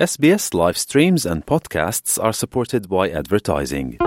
SBS 0.00 0.54
live 0.54 0.78
streams 0.78 1.26
and 1.26 1.44
podcasts 1.44 2.18
are 2.18 2.32
supported 2.32 2.88
by 2.88 3.10
advertising. 3.20 3.98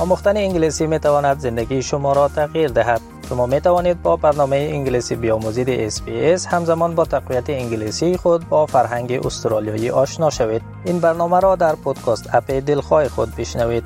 آموختن 0.00 0.36
انگلیسی 0.36 0.86
می 0.86 0.98
تواند 0.98 1.38
زندگی 1.38 1.82
شما 1.82 2.12
را 2.12 2.28
تغییر 2.28 2.68
دهد. 2.68 3.00
شما 3.28 3.46
می 3.46 3.60
توانید 3.60 4.02
با 4.02 4.16
برنامه 4.16 4.56
انگلیسی 4.56 5.16
بیاموزید 5.16 5.90
SBS 5.90 6.46
همزمان 6.46 6.94
با 6.94 7.04
تقویت 7.04 7.50
انگلیسی 7.50 8.16
خود 8.16 8.48
با 8.48 8.66
فرهنگ 8.66 9.12
استرالیایی 9.12 9.90
آشنا 9.90 10.30
شوید. 10.30 10.62
این 10.84 11.00
برنامه 11.00 11.40
را 11.40 11.56
در 11.56 11.74
پودکاست 11.74 12.34
اپ 12.34 12.50
دلخواه 12.50 13.08
خود 13.08 13.36
بشنوید. 13.36 13.84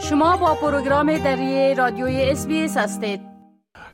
شما 0.00 0.36
با 0.36 0.54
پروگرام 0.54 1.18
دری 1.18 1.74
رادیوی 1.74 2.36
SBS 2.36 2.76
هستید. 2.76 3.37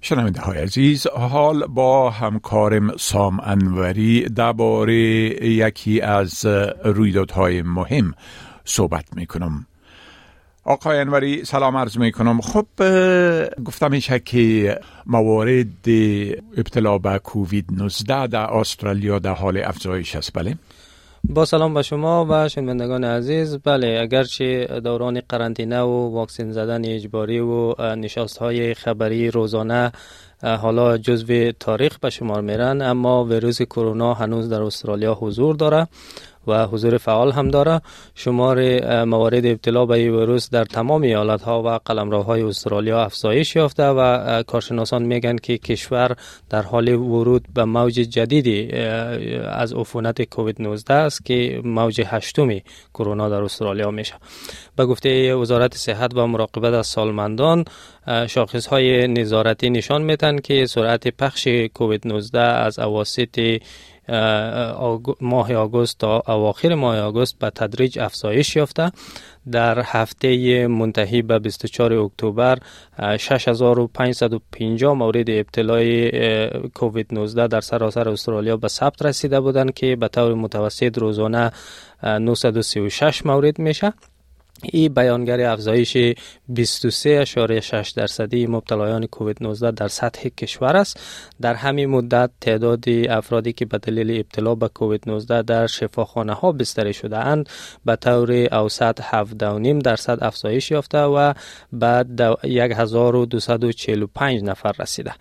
شنونده 0.05 0.41
های 0.41 0.59
عزیز 0.59 1.07
حال 1.07 1.67
با 1.67 2.11
همکارم 2.11 2.97
سام 2.97 3.41
انوری 3.41 4.29
درباره 4.29 4.95
یکی 4.95 6.01
از 6.01 6.45
رویدادهای 6.85 7.63
مهم 7.63 8.15
صحبت 8.65 9.05
می 9.17 9.27
کنم. 9.27 9.67
آقای 10.65 10.99
انوری 10.99 11.45
سلام 11.45 11.77
عرض 11.77 11.99
می 11.99 12.13
کنم 12.13 12.41
خب 12.41 12.67
گفتم 13.65 13.91
میشه 13.91 14.19
که 14.19 14.79
موارد 15.07 15.89
ابتلا 16.57 16.99
به 16.99 17.19
کووید 17.19 17.65
19 17.73 18.27
در 18.27 18.39
استرالیا 18.39 19.19
در 19.19 19.35
حال 19.35 19.63
افزایش 19.65 20.17
است. 20.17 20.33
بله؟ 20.33 20.59
با 21.29 21.45
سلام 21.45 21.75
به 21.75 21.83
شما 21.83 22.27
و 22.29 22.49
شنوندگان 22.49 23.05
عزیز. 23.05 23.59
بله 23.59 23.99
اگرچه 24.03 24.67
دوران 24.85 25.21
قرنطینه 25.29 25.81
و 25.81 26.11
واکسن 26.13 26.53
زدن 26.53 26.85
اجباری 26.85 27.41
و 27.41 27.75
نشست 27.95 28.39
های 28.39 28.75
خبری 28.75 29.31
روزانه 29.31 29.93
حالا 30.43 30.99
جزو 30.99 31.53
تاریخ 31.53 31.99
به 31.99 32.11
شمار 32.11 32.41
میرن 32.41 32.83
اما 32.83 33.25
ویروس 33.25 33.63
کرونا 33.63 34.15
هنوز 34.15 34.49
در 34.49 34.63
استرالیا 34.63 35.15
حضور 35.15 35.57
داره. 35.57 35.89
و 36.47 36.67
حضور 36.67 36.99
فعال 36.99 37.33
هم 37.33 37.49
داره. 37.49 37.81
شمار 38.15 38.59
موارد 39.05 39.47
ابتلا 39.47 39.87
به 39.87 39.95
این 39.95 40.17
ویروس 40.17 40.51
در 40.51 40.65
تمام 40.65 41.03
ایالت 41.03 41.43
ها 41.43 41.63
و 41.63 41.79
قلمروهای 41.85 42.43
استرالیا 42.43 43.03
افزایش 43.05 43.57
یافته 43.57 43.87
و 43.87 44.43
کارشناسان 44.43 45.03
میگن 45.03 45.37
که 45.37 45.59
کشور 45.59 46.17
در 46.51 46.63
حال 46.63 46.89
ورود 46.89 47.45
به 47.55 47.65
موج 47.65 47.95
جدیدی 47.95 48.73
از 49.49 49.73
عفونت 49.73 50.23
کووید 50.23 50.63
19 50.63 50.95
است 50.95 51.25
که 51.25 51.61
موج 51.65 52.03
هشتمی 52.07 52.63
کرونا 52.95 53.29
در 53.29 53.43
استرالیا 53.43 53.91
میشه. 53.91 54.15
به 54.77 54.87
گفته 54.87 55.35
وزارت 55.35 55.75
صحت 55.75 56.15
و 56.15 56.27
مراقبت 56.27 56.75
از 56.75 56.87
سالمندان 56.87 57.65
شاخص 58.27 58.67
های 58.67 59.09
نظارتی 59.09 59.71
نشان 59.71 60.03
میتن 60.03 60.39
که 60.39 60.67
سرعت 60.67 61.09
پخش 61.09 61.49
کووید 61.75 62.09
19 62.09 62.41
از 62.41 62.79
اواسط 62.79 63.61
ماه 65.21 65.55
آگوست 65.55 65.99
تا 65.99 66.23
اواخر 66.29 66.75
ماه 66.75 66.99
آگوست 66.99 67.39
به 67.39 67.51
تدریج 67.51 67.99
افزایش 67.99 68.57
یافته. 68.57 68.93
در 69.53 69.83
هفته 69.85 70.67
منتهی 70.67 71.23
به 71.23 71.39
24 71.39 71.93
اکتبر 71.93 72.59
6550 73.19 74.95
مورد 74.95 75.31
ابتلای 75.31 76.11
کووید 76.75 77.07
19 77.15 77.47
در 77.47 77.61
سراسر 77.61 78.09
استرالیا 78.09 78.57
به 78.57 78.69
ثبت 78.69 79.05
رسیده 79.05 79.41
بودند 79.41 79.75
که 79.75 79.97
به 79.97 80.09
طور 80.09 80.35
متوسط 80.35 80.99
روزانه 80.99 81.53
936 82.03 83.27
مورد 83.27 83.59
میشه. 83.59 83.93
این 84.63 84.95
بیانگر 84.95 85.41
افزایش 85.41 85.97
23.6 86.57 87.93
درصدی 87.93 88.47
مبتلایان 88.47 89.07
کووید 89.07 89.37
19 89.41 89.71
در 89.71 89.89
سطح 89.89 90.29
کشور 90.29 90.77
است. 90.77 91.01
در 91.41 91.55
همین 91.55 91.91
مدت 91.91 92.31
تعداد 92.41 92.85
افرادی 92.89 93.53
که 93.53 93.65
به 93.65 93.79
دلیل 93.79 94.21
ابتلا 94.21 94.55
به 94.55 94.69
کووید 94.69 95.03
19 95.07 95.43
در 95.43 95.67
شفاخانه 95.67 96.33
ها 96.33 96.53
بستری 96.53 96.93
شده 96.93 97.19
اند 97.19 97.49
به 97.85 97.97
طور 97.97 98.55
اوسط 98.55 99.01
7.5 99.01 99.83
درصد 99.83 100.25
افزایش 100.25 100.71
یافته 100.71 100.99
و 100.99 101.33
بعد 101.73 102.21
1245 102.21 104.43
نفر 104.43 104.73
رسیده. 104.79 105.13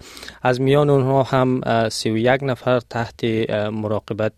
از 0.42 0.62
میان 0.62 0.90
اونها 0.90 1.24
هم 1.24 1.62
31 1.90 2.44
نفر 2.44 2.80
تحت 2.80 3.24
مراقبت 3.72 4.34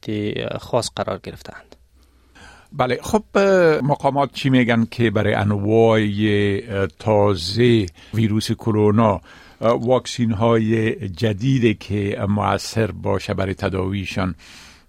خاص 0.57 0.91
قرار 0.95 1.19
گرفتند 1.23 1.74
بله 2.77 2.99
خب 3.01 3.37
مقامات 3.83 4.33
چی 4.33 4.49
میگن 4.49 4.85
که 4.91 5.11
برای 5.11 5.33
انواع 5.33 5.99
تازه 6.99 7.85
ویروس 8.13 8.51
کرونا 8.51 9.21
واکسین 9.61 10.31
های 10.31 10.95
جدید 11.09 11.79
که 11.79 12.25
موثر 12.29 12.91
باشه 12.91 13.33
برای 13.33 13.53
تداویشان 13.53 14.35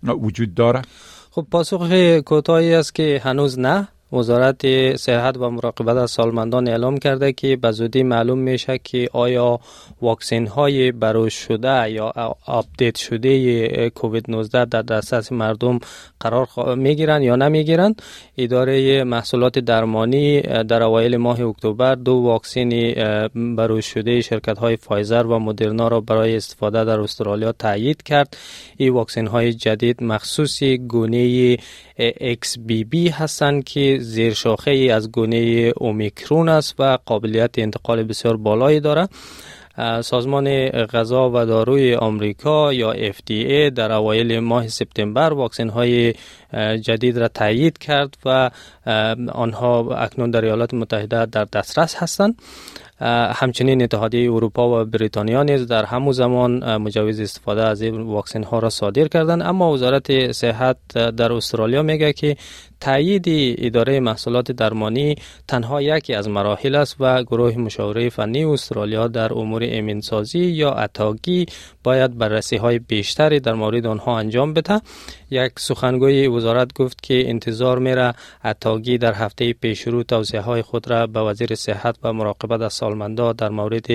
وجود 0.02 0.54
داره؟ 0.54 0.82
خب 1.30 1.46
پاسخ 1.50 1.92
کوتاهی 2.26 2.74
است 2.74 2.94
که 2.94 3.20
هنوز 3.24 3.58
نه. 3.58 3.88
وزارت 4.12 4.96
صحت 4.96 5.36
و 5.36 5.50
مراقبت 5.50 5.96
از 5.96 6.10
سالمندان 6.10 6.68
اعلام 6.68 6.98
کرده 6.98 7.32
که 7.32 7.56
به 7.56 7.70
زودی 7.70 8.02
معلوم 8.02 8.38
میشه 8.38 8.78
که 8.78 9.08
آیا 9.12 9.60
واکسین 10.02 10.46
های 10.46 10.92
به‌روز 10.92 11.34
شده 11.34 11.90
یا 11.90 12.34
update 12.46 12.96
شده 12.96 13.90
کووید 13.90 14.24
19 14.28 14.64
در 14.64 14.82
دسترس 14.82 15.32
مردم 15.32 15.78
قرار 16.20 16.48
می‌گیرن 16.74 17.22
یا 17.22 17.36
نمی‌گیرن 17.36 17.94
اداره 18.38 19.04
محصولات 19.04 19.58
درمانی 19.58 20.40
در 20.40 20.82
اوایل 20.82 21.16
ماه 21.16 21.40
اکتبر 21.40 21.94
دو 21.94 22.12
واکسین 22.12 22.94
بروش 23.56 23.86
شده 23.86 24.20
شرکت 24.20 24.58
های 24.58 24.76
فایزر 24.76 25.22
و 25.22 25.38
مدرنا 25.38 25.88
را 25.88 26.00
برای 26.00 26.36
استفاده 26.36 26.84
در 26.84 27.00
استرالیا 27.00 27.52
تایید 27.52 28.02
کرد. 28.02 28.36
این 28.76 28.92
واکسین 28.92 29.26
های 29.26 29.52
جدید 29.52 30.02
مخصوص 30.02 30.62
گونه 30.62 31.56
XBB 32.42 33.10
هستند 33.12 33.64
که 33.64 33.98
زیر 34.06 34.34
شاخه 34.34 34.70
ای 34.70 34.90
از 34.90 35.12
گونه 35.12 35.72
اومیکرون 35.76 36.48
است 36.48 36.74
و 36.78 36.98
قابلیت 37.06 37.58
انتقال 37.58 38.02
بسیار 38.02 38.36
بالایی 38.36 38.80
دارد 38.80 39.10
سازمان 40.00 40.68
غذا 40.68 41.30
و 41.34 41.46
داروی 41.46 41.94
آمریکا 41.94 42.72
یا 42.72 42.94
FDA 42.94 43.72
در 43.74 43.92
اوایل 43.92 44.38
ماه 44.38 44.68
سپتامبر 44.68 45.32
واکسن 45.32 45.68
های 45.68 46.14
جدید 46.80 47.18
را 47.18 47.28
تایید 47.28 47.78
کرد 47.78 48.16
و 48.24 48.50
آنها 49.32 49.96
اکنون 49.96 50.30
در 50.30 50.44
ایالات 50.44 50.74
متحده 50.74 51.26
در 51.26 51.44
دسترس 51.44 51.94
هستند. 51.94 52.34
همچنین 53.34 53.82
اتحادیه 53.82 54.32
اروپا 54.32 54.80
و 54.80 54.84
بریتانیا 54.84 55.42
نیز 55.42 55.66
در 55.66 55.84
همو 55.84 56.12
زمان 56.12 56.76
مجوز 56.76 57.20
استفاده 57.20 57.64
از 57.64 57.82
این 57.82 58.00
واکسن 58.00 58.42
ها 58.42 58.58
را 58.58 58.70
صادر 58.70 59.08
کردند. 59.08 59.42
اما 59.42 59.72
وزارت 59.72 60.32
صحت 60.32 60.76
در 60.92 61.32
استرالیا 61.32 61.82
میگه 61.82 62.12
که 62.12 62.36
تایید 62.80 63.24
اداره 63.58 64.00
محصولات 64.00 64.52
درمانی 64.52 65.14
تنها 65.48 65.82
یکی 65.82 66.14
از 66.14 66.28
مراحل 66.28 66.74
است 66.74 66.96
و 67.00 67.22
گروه 67.22 67.56
مشاوره 67.56 68.08
فنی 68.08 68.44
استرالیا 68.44 69.08
در 69.08 69.32
امور 69.32 69.62
امینسازی 69.66 70.38
یا 70.38 70.70
اتاگی 70.72 71.46
باید 71.84 72.18
بررسی 72.18 72.56
های 72.56 72.78
بیشتری 72.78 73.40
در 73.40 73.54
مورد 73.54 73.86
آنها 73.86 74.18
انجام 74.18 74.54
بده. 74.54 74.80
یک 75.30 75.52
سخنگوی 75.58 76.28
وزارت 76.46 76.74
گفت 76.74 77.02
که 77.02 77.30
انتظار 77.30 77.78
میره 77.78 78.14
اتاگی 78.44 78.98
در 78.98 79.12
هفته 79.12 79.52
پیشرو 79.52 80.02
توضیح 80.02 80.40
های 80.40 80.62
خود 80.62 80.90
را 80.90 81.06
به 81.06 81.20
وزیر 81.20 81.54
صحت 81.54 81.96
و 82.02 82.12
مراقبت 82.12 82.60
از 82.60 82.72
سالمندا 82.72 83.32
در 83.32 83.48
مورد 83.48 83.86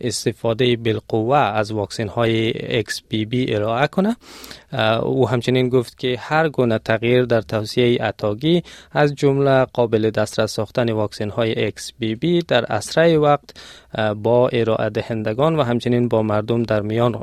استفاده 0.00 0.76
بالقوه 0.76 1.36
از 1.36 1.72
واکسین 1.72 2.08
های 2.08 2.52
XBB 2.82 3.34
ارائه 3.48 3.86
کنه 3.86 4.16
او 5.02 5.28
همچنین 5.28 5.68
گفت 5.68 5.98
که 5.98 6.16
هر 6.18 6.48
گونه 6.48 6.78
تغییر 6.78 7.24
در 7.24 7.40
توصیه 7.40 8.04
اتاگی 8.04 8.62
از 8.92 9.14
جمله 9.14 9.64
قابل 9.64 10.10
دسترس 10.10 10.54
ساختن 10.54 10.92
واکسن 10.92 11.30
های 11.30 11.70
XBB 11.70 12.44
در 12.48 12.72
اسرع 12.72 13.16
وقت 13.16 13.60
با 14.16 14.48
ارائه 14.48 14.90
دهندگان 14.90 15.56
و 15.56 15.62
همچنین 15.62 16.08
با 16.08 16.22
مردم 16.22 16.62
در 16.62 16.80
میان 16.80 17.22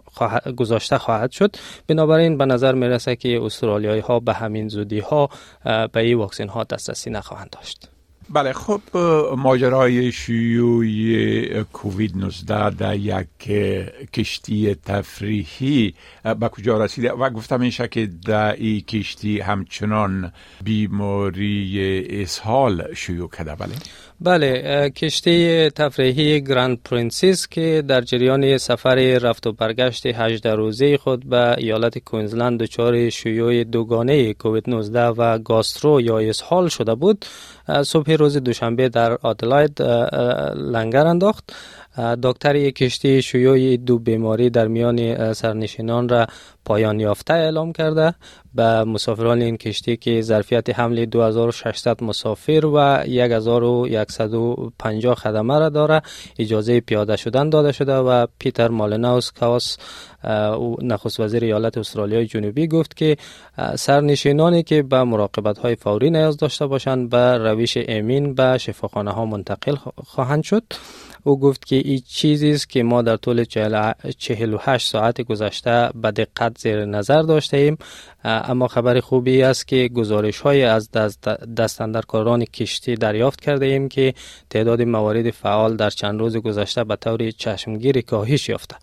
گذاشته 0.58 0.98
خواهد 0.98 1.32
شد. 1.32 1.56
بنابراین 1.88 2.38
به 2.38 2.46
نظر 2.46 2.74
می 2.74 2.88
رسه 2.88 3.16
که 3.16 3.42
استرالیایی 3.44 4.02
ها 4.02 4.20
به 4.20 4.34
همین 4.56 4.70
زودی 4.70 5.00
ها 5.00 5.30
به 5.64 6.00
این 6.00 6.18
واکسن 6.18 6.48
ها 6.48 6.64
دسترسی 6.64 7.10
نخواهند 7.10 7.50
داشت. 7.50 7.90
بله 8.30 8.54
خب 8.54 8.82
ماجرای 9.38 10.12
شیوع 10.12 11.64
کووید 11.64 12.18
19 12.18 12.70
در 12.70 12.96
یک 12.96 13.28
کشتی 14.14 14.76
تفریحی 14.76 15.94
به 16.40 16.50
کجا 16.50 16.86
رسیده؟ 16.86 17.12
و 17.12 17.30
گفتم 17.30 17.60
میشه 17.60 17.88
که 17.88 18.10
در 18.26 18.54
این 18.54 18.82
کشتی 18.82 19.40
همچنان 19.40 20.32
بیماری 20.64 22.08
اسهال 22.22 22.94
شیوع 22.94 23.30
کرده. 23.30 23.56
بله. 23.56 23.76
بله 24.22 24.90
کشتی 24.90 25.70
تفریحی 25.70 26.42
گراند 26.42 26.80
پرنسیس 26.84 27.48
که 27.48 27.84
در 27.88 28.02
جریان 28.02 28.58
سفر 28.58 28.96
رفت 29.18 29.48
و 29.48 29.52
برگشت 29.52 30.06
18 30.06 30.56
روزه 30.56 30.98
خود 30.98 31.30
به 31.30 31.56
ایالت 31.58 31.98
کوینزلند 32.00 32.60
دچار 32.60 33.10
شیوع 33.10 33.64
دوگانه 33.64 34.34
کووید 34.34 34.70
19 34.70 35.08
و 35.08 35.38
گاسترو 35.38 36.02
یا 36.02 36.20
اسهال 36.20 36.68
شده 36.68 36.96
بود 36.96 37.26
صبح 37.84 38.12
روز 38.12 38.38
دوشنبه 38.38 38.90
در 38.90 39.14
آدلاید 39.14 39.82
لنگر 40.56 41.08
انداخت. 41.08 41.54
دکتر 42.24 42.70
کشتی 42.70 43.22
شیوع 43.22 43.78
دو 43.78 44.00
بیماری 44.00 44.50
در 44.50 44.68
میان 44.68 45.34
سرنشینان 45.34 46.10
را 46.10 46.28
پایان 46.66 47.00
یافته 47.00 47.34
اعلام 47.34 47.74
کرده. 47.74 48.14
به 48.56 48.84
مسافران 48.84 49.42
این 49.42 49.58
کشتی 49.58 49.98
که 49.98 50.22
ظرفیت 50.22 50.80
حمل 50.80 51.06
2600 51.06 52.04
مسافر 52.04 52.66
و 52.66 53.04
1150 54.12 55.16
خدمه 55.16 55.60
را 55.60 55.70
داره. 55.70 56.02
اجازه 56.40 56.80
پیاده 56.80 57.16
شدن 57.16 57.50
داده 57.50 57.72
شده 57.72 57.96
و 57.96 58.28
پیتر 58.40 58.68
مالناوس 58.68 59.32
کاس 59.32 59.78
نخست 60.82 61.20
وزیر 61.20 61.44
ایالت 61.44 61.78
استرالیا 61.78 62.24
جنوبی 62.24 62.68
گفت 62.68 62.96
که 62.96 63.18
سرنشینانی 63.76 64.64
که 64.64 64.84
به 64.84 65.04
مراقبت 65.04 65.58
های 65.58 65.76
فوری 65.76 66.10
نیاز 66.10 66.38
داشته 66.38 66.68
باشند 66.68 67.10
به 67.10 67.38
روش 67.38 67.78
امین 67.88 68.34
به 68.34 68.58
شفاخانه 68.58 69.12
ها 69.12 69.26
منتقل 69.26 69.76
خواهند 70.04 70.44
شد. 70.44 70.64
او 71.28 71.40
گفت 71.40 71.66
که 71.66 71.76
این 71.76 72.02
چیزی 72.08 72.52
است 72.52 72.70
که 72.70 72.84
ما 72.84 73.02
در 73.02 73.18
طول 73.18 73.44
48 74.18 74.88
ساعت 74.88 75.22
گذشته 75.22 75.90
به 75.96 76.12
دقت 76.12 76.58
زیر 76.58 76.86
نظر 76.86 77.22
داشته 77.22 77.58
ایم. 77.58 77.78
اما 78.24 78.68
خبر 78.68 79.00
خوبی 79.00 79.42
است 79.42 79.68
که 79.68 79.90
گزارش 79.94 80.40
های 80.40 80.64
از 80.64 80.90
دستندرکاران 81.58 82.46
کشتی 82.46 82.96
دریافت 82.96 83.42
کرده 83.42 83.66
ایم 83.66 83.90
که 83.90 84.14
تعداد 84.50 84.82
موارد 84.82 85.32
فعال 85.32 85.76
در 85.76 85.90
چند 85.90 86.20
روز 86.20 86.38
گذشته 86.38 86.84
به 86.84 86.96
طور 86.96 87.32
چشمگیر 87.32 88.02
کاهش 88.02 88.50
یافته. 88.50 88.76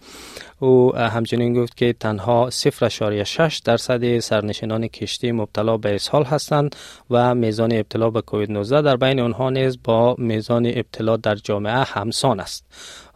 او 0.62 0.96
همچنین 0.96 1.54
گفت 1.54 1.76
که 1.76 1.92
تنها 1.92 2.50
0.6 2.50 3.60
درصد 3.64 4.18
سرنشینان 4.18 4.88
کشتی 4.88 5.32
مبتلا 5.32 5.76
به 5.76 5.94
اسهال 5.94 6.24
هستند 6.24 6.76
و 7.10 7.34
میزان 7.34 7.72
ابتلا 7.72 8.10
به 8.10 8.20
کووید 8.20 8.52
19 8.52 8.82
در 8.82 8.96
بین 8.96 9.20
آنها 9.20 9.50
نیز 9.50 9.78
با 9.84 10.14
میزان 10.18 10.66
ابتلا 10.66 11.16
در 11.16 11.34
جامعه 11.34 11.72
همسان 11.72 12.31
است. 12.40 12.64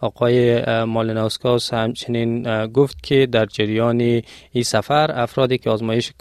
آقای 0.01 0.65
مالناسکاس 0.85 1.75
همچنین 1.75 2.67
گفت 2.67 3.03
که 3.03 3.27
در 3.27 3.47
جریان 3.47 4.01
این 4.01 4.65
سفر 4.65 5.21
افرادی 5.21 5.59
که 5.59 5.71
آزمایش 5.71 6.13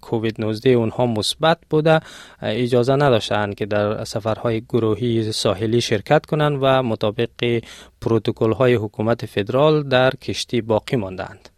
کووید 0.00 0.40
19 0.40 0.70
اونها 0.70 1.06
مثبت 1.06 1.58
بوده 1.70 2.00
اجازه 2.42 2.92
نداشتند 2.92 3.54
که 3.54 3.66
در 3.66 4.04
سفرهای 4.04 4.60
گروهی 4.60 5.32
ساحلی 5.32 5.80
شرکت 5.80 6.26
کنند 6.26 6.58
و 6.62 6.82
مطابق 6.82 7.62
پروتکل 8.00 8.52
های 8.52 8.74
حکومت 8.74 9.26
فدرال 9.26 9.82
در 9.82 10.10
کشتی 10.10 10.60
باقی 10.60 10.96
ماندند. 10.96 11.48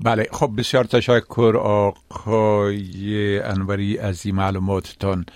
بله 0.00 0.26
خب 0.32 0.50
بسیار 0.58 0.84
تشکر 0.84 1.56
آقای 1.56 3.38
انوری 3.38 3.98
از 3.98 4.26
این 4.26 4.34
معلوماتتان. 4.34 5.26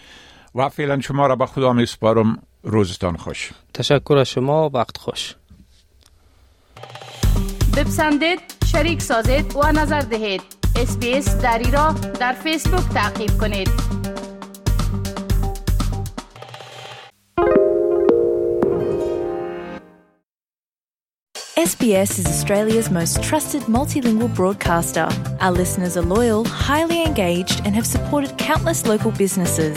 و 0.55 0.69
فعلا 0.69 1.01
شما 1.01 1.27
را 1.27 1.37
به 1.37 1.47
خدا 1.47 1.73
می 1.73 1.87
سپارم 1.87 2.43
روزتان 2.63 3.17
خوش 3.17 3.51
تشکر 3.75 4.17
از 4.17 4.29
شما 4.29 4.71
وقت 4.75 4.99
خوش 4.99 5.35
بپسندید 7.77 8.41
شریک 8.73 9.03
سازید 9.03 9.57
و 9.57 9.73
نظر 9.73 10.01
دهید 10.01 10.43
اسپیس 10.77 11.37
دری 11.37 11.71
را 11.71 11.93
در 11.93 12.33
فیسبوک 12.33 12.89
تعقیب 12.95 13.39
کنید 13.41 13.71
SBS 21.61 22.19
is 22.19 22.27
Australia's 22.27 22.91
most 22.91 23.23
trusted 23.23 23.63
multilingual 23.77 24.35
broadcaster. 24.35 25.07
Our 25.41 25.53
listeners 25.53 25.95
are 25.99 26.07
loyal, 26.17 26.43
highly 26.47 27.03
engaged, 27.05 27.61
and 27.67 27.75
have 27.75 27.87
supported 27.87 28.39
countless 28.39 28.87
local 28.87 29.11
businesses. 29.11 29.77